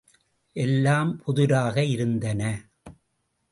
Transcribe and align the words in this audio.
எல்லாம் 0.55 1.11
புதிராக 1.19 1.83
இருந்தன. 1.83 2.41